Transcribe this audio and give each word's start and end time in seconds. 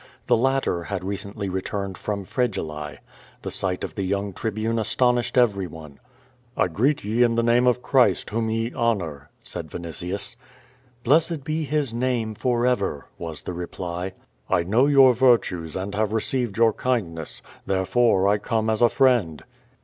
The 0.25 0.35
latter 0.35 0.85
had 0.85 1.03
recently 1.03 1.47
returned 1.47 1.95
from 1.95 2.25
Fregellae. 2.25 2.97
The 3.43 3.51
sight 3.51 3.83
of 3.83 3.93
the 3.93 4.01
young 4.01 4.33
Tribune 4.33 4.79
astonished 4.79 5.37
everyone. 5.37 5.99
"I 6.57 6.69
greet 6.69 7.03
ye 7.03 7.21
in 7.21 7.35
the 7.35 7.43
name 7.43 7.67
of 7.67 7.83
Christ, 7.83 8.31
whom 8.31 8.49
ye 8.49 8.73
honor," 8.73 9.29
said 9.43 9.69
Vinitius. 9.69 10.37
"Blessed 11.03 11.43
be 11.43 11.65
His 11.65 11.93
name 11.93 12.33
forever," 12.33 13.09
was 13.19 13.43
the 13.43 13.53
reply. 13.53 14.13
"I 14.49 14.63
know 14.63 14.87
your 14.87 15.13
virtues 15.13 15.75
and 15.75 15.93
have 15.93 16.13
received 16.13 16.57
your 16.57 16.73
kindness. 16.73 17.43
Therefore, 17.67 18.23
1 18.23 18.39
come 18.39 18.71
as 18.71 18.81
a 18.81 18.89
friend." 18.89 19.43